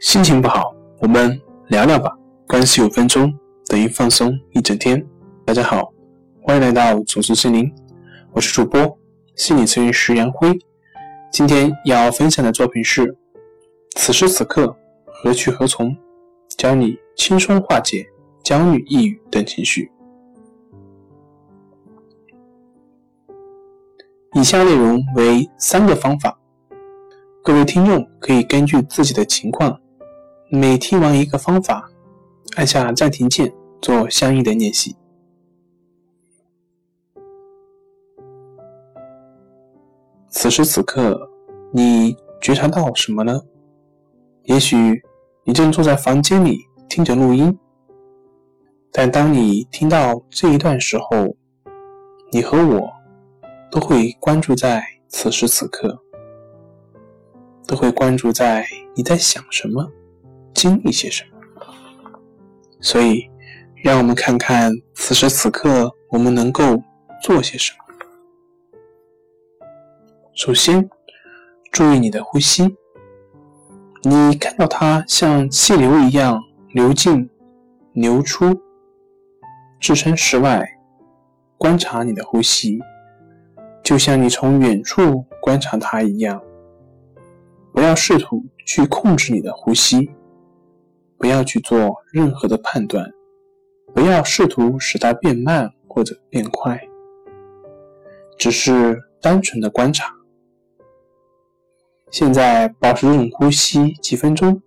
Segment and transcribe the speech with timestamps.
[0.00, 1.40] 心情不好，我们
[1.70, 2.16] 聊聊吧。
[2.46, 5.04] 关系五分钟等于放松一整天。
[5.44, 5.92] 大家好，
[6.40, 7.68] 欢迎来到总是心灵，
[8.30, 8.96] 我是主播
[9.34, 10.56] 心理咨询师杨辉。
[11.32, 13.12] 今天要分享的作品是：
[13.96, 14.72] 此时此刻
[15.04, 15.94] 何去何从？
[16.56, 18.06] 教你轻松化解
[18.44, 19.90] 焦虑、抑郁等情绪。
[24.34, 26.38] 以下内容为三个方法，
[27.42, 29.80] 各位听众可以根据自己的情况，
[30.50, 31.90] 每听完一个方法，
[32.56, 33.52] 按下暂停键
[33.82, 34.96] 做相应的练习。
[40.28, 41.30] 此时此刻，
[41.72, 43.40] 你觉察到什么呢？
[44.44, 45.02] 也许
[45.44, 47.58] 你正坐在房间里听着录音，
[48.90, 51.36] 但当你听到这一段时候，
[52.30, 52.98] 你和我。
[53.70, 56.02] 都会关注在此时此刻，
[57.66, 59.86] 都会关注在你在想什么，
[60.58, 61.38] 经历些什么。
[62.80, 63.30] 所以，
[63.84, 66.82] 让我们看看此时此刻我们能够
[67.22, 67.78] 做些什么。
[70.34, 70.90] 首先，
[71.70, 72.76] 注意你的呼吸，
[74.02, 77.30] 你看到它像气流一样流进、
[77.92, 78.60] 流出，
[79.78, 80.68] 置身事外，
[81.56, 82.80] 观察你的呼吸。
[83.84, 86.42] 就像你从远处观察它一样，
[87.72, 90.10] 不要试图去控制你的呼吸，
[91.18, 93.12] 不要去做任何的判断，
[93.92, 96.80] 不要试图使它变慢或者变快，
[98.38, 100.14] 只是单纯的观察。
[102.10, 104.62] 现在保持这种呼吸几分钟，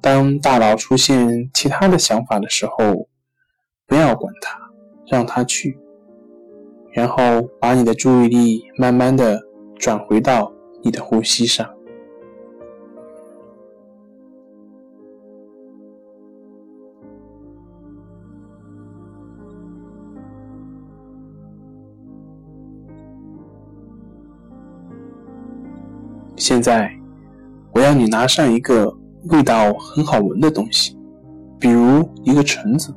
[0.00, 3.08] 当大脑出现其他的想法的时候，
[3.86, 4.58] 不要管它，
[5.06, 5.78] 让它去。
[6.92, 9.40] 然后把你的注意力慢慢的
[9.78, 11.66] 转回到你的呼吸上。
[26.44, 26.92] 现在，
[27.72, 28.92] 我要你拿上一个
[29.30, 30.98] 味道很好闻的东西，
[31.56, 32.92] 比如一个橙子、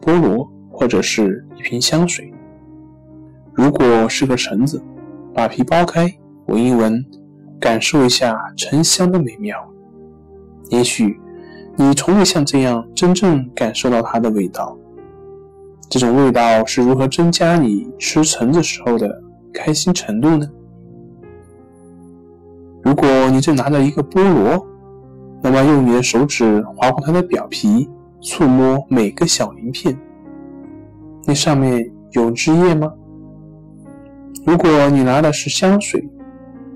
[0.00, 2.32] 菠萝，或者是一瓶香水。
[3.52, 4.80] 如果是个橙子，
[5.34, 6.08] 把皮剥开，
[6.46, 7.04] 闻一闻，
[7.58, 9.58] 感受一下橙香的美妙。
[10.70, 11.18] 也许
[11.74, 14.78] 你从未像这样真正感受到它的味道。
[15.90, 19.10] 这种味道是如何增加你吃橙子时候的
[19.52, 20.48] 开心程度呢？
[22.86, 24.64] 如果你正拿着一个菠萝，
[25.42, 27.90] 那么用你的手指划过它的表皮，
[28.22, 29.98] 触摸每个小鳞片，
[31.26, 32.92] 那上面有汁液吗？
[34.46, 36.08] 如果你拿的是香水，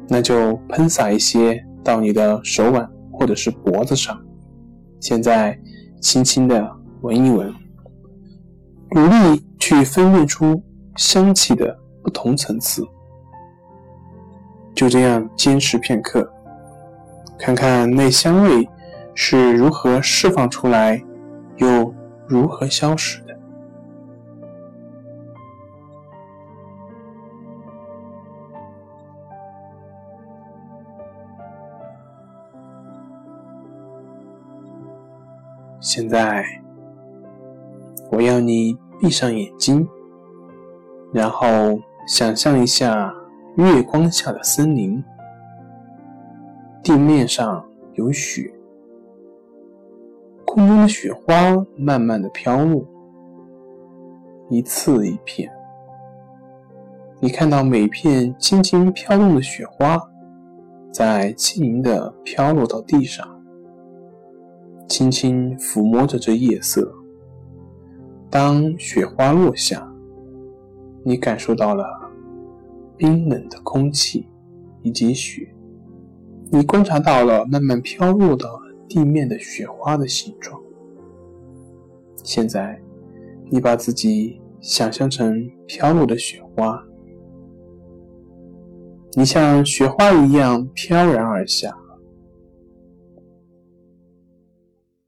[0.09, 4.20] 那就喷洒一些到你的手腕或者是脖子上。
[4.99, 5.56] 现在，
[6.00, 6.69] 轻轻的
[7.03, 7.54] 闻一闻，
[8.97, 10.60] 努力去分辨出
[10.97, 12.84] 香气的不同层次。
[14.81, 16.33] 就这样坚持片刻，
[17.39, 18.67] 看看那香味
[19.15, 21.05] 是如何释放出来，
[21.59, 21.95] 又
[22.27, 23.39] 如何消失的。
[35.79, 36.43] 现在，
[38.11, 39.87] 我要你闭上眼睛，
[41.12, 43.15] 然后想象一下
[43.56, 45.03] 月光下的森林，
[46.83, 48.53] 地面上有雪，
[50.47, 51.34] 空中的雪花
[51.77, 52.84] 慢慢的飘落，
[54.49, 55.50] 一次一片。
[57.19, 60.00] 你看到每片轻轻飘动的雪花，
[60.93, 63.27] 在轻盈的飘落到地上。
[64.88, 66.93] 轻轻抚摸着这夜色，
[68.31, 69.87] 当雪花落下，
[71.05, 71.84] 你感受到了
[73.00, 74.28] 冰冷的空气
[74.83, 75.50] 以及雪。
[76.52, 80.61] 你观察到了慢慢飘落到地面的雪花的形状。
[82.23, 82.79] 现在，
[83.50, 86.85] 你把自己想象成飘落的雪花，
[89.17, 91.75] 你像雪花一样飘然而下。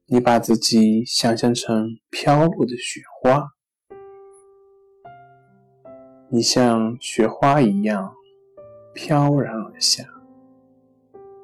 [0.06, 3.48] 你把自己想象成飘落的雪花，
[6.34, 8.14] 你像雪花一样
[8.94, 10.02] 飘然而下。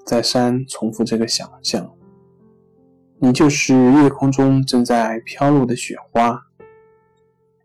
[0.06, 1.94] 再三重复这个想象，
[3.18, 6.40] 你就是夜空中正在飘落的雪花，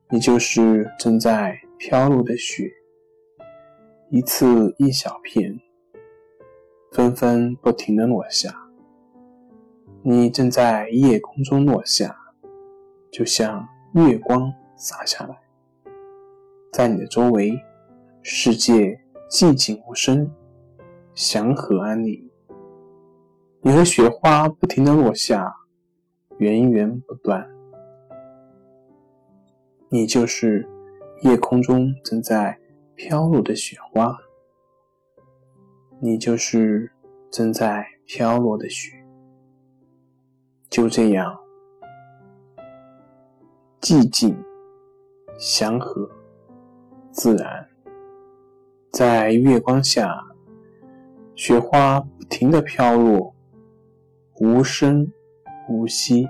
[0.09, 2.69] 你就是正在飘落的雪，
[4.09, 5.57] 一次一小片，
[6.91, 8.53] 纷纷不停的落下。
[10.01, 12.13] 你正在夜空中落下，
[13.09, 15.42] 就像月光洒下来，
[16.73, 17.63] 在你的周围，
[18.23, 18.99] 世界
[19.29, 20.27] 寂静无声，
[21.13, 22.27] 祥和安宁。
[23.61, 25.53] 你和雪花不停的落下，
[26.39, 27.47] 源源不断。
[29.89, 30.67] 你就是
[31.21, 32.57] 夜空中正在
[32.95, 34.17] 飘落的雪花，
[36.01, 36.91] 你就是
[37.29, 38.97] 正在飘落的雪。
[40.71, 41.37] 就这样，
[43.79, 44.35] 寂静、
[45.37, 46.09] 祥和、
[47.13, 47.69] 自然，
[48.91, 50.25] 在月光下，
[51.35, 53.35] 雪花不停的飘落。
[54.41, 55.07] 无声
[55.69, 56.27] 无息。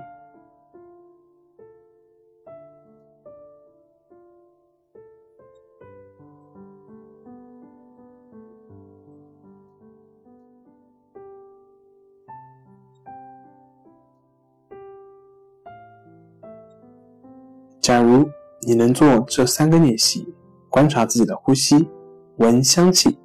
[17.80, 18.28] 假如
[18.60, 20.34] 你能做这三个练习：
[20.74, 21.88] 观察自己的呼吸，
[22.38, 23.16] 闻香气，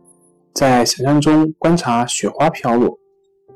[0.54, 2.96] 在想象中观察雪花飘落。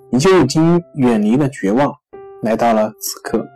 [0.09, 1.93] 你就已经远离了绝望，
[2.41, 3.47] 来到了此刻，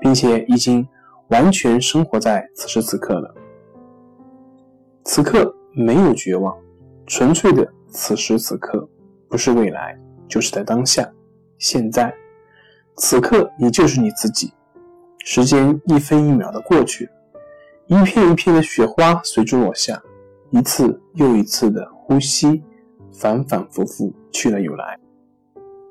[0.00, 0.86] 并且已经
[1.30, 3.34] 完全生活在此时此刻了。
[5.02, 6.56] 此刻没有绝望，
[7.04, 8.88] 纯粹的此时此刻，
[9.28, 9.98] 不是未来，
[10.28, 11.12] 就是在当下，
[11.58, 12.14] 现在，
[12.94, 14.52] 此刻你就是你自己。
[15.24, 17.10] 时间一分一秒的过去，
[17.86, 20.02] 一片一片的雪花随之落下，
[20.50, 22.62] 一次又一次的呼吸，
[23.12, 24.98] 反反复复，去了又来。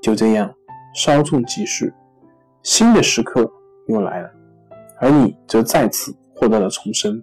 [0.01, 0.51] 就这样，
[0.95, 1.94] 稍纵即逝，
[2.63, 3.50] 新的时刻
[3.88, 4.31] 又来了，
[5.00, 7.22] 而你则再次获得了重生。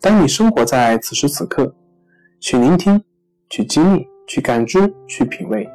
[0.00, 1.72] 当你生活在此时此刻，
[2.40, 3.02] 去聆听、
[3.48, 5.68] 去经历、去感知、去品味，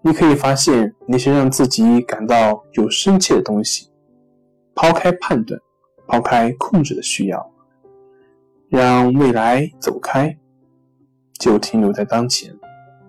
[0.00, 3.91] 你可以发现那些让自己感到有生气的东西，
[4.82, 5.60] 抛开判断，
[6.08, 7.52] 抛开控制的需要，
[8.68, 10.36] 让未来走开，
[11.38, 12.52] 就停留在当前。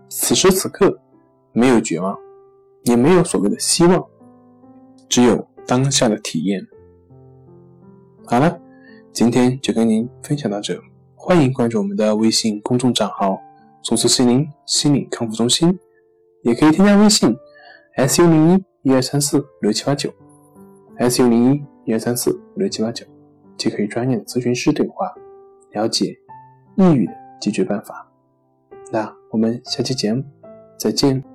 [0.08, 1.02] 此时此刻，
[1.52, 2.16] 没有绝望，
[2.84, 4.06] 也没有所谓的希望，
[5.10, 6.64] 只有当下的体验。
[8.28, 8.56] 好了，
[9.12, 10.80] 今天就跟您分享到这，
[11.16, 13.42] 欢迎关注我们的微信公众账号
[13.81, 15.75] “松弛心灵心理康复中心”，
[16.46, 17.36] 也可以添加微信
[17.96, 20.14] “s u 零一一二三四六七八九
[20.98, 23.06] ”，“s u 零一一二三四五六七八九”，
[23.57, 25.13] 即可与专业的咨询师对话，
[25.72, 26.18] 了解
[26.78, 28.10] 抑郁的解决办法。
[28.92, 30.24] 那我们下期节目
[30.78, 31.32] 再见。